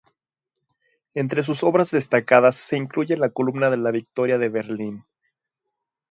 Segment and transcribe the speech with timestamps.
[1.13, 5.03] Entre sus obras destacadas se incluye la Columna de la Victoria de Berlín.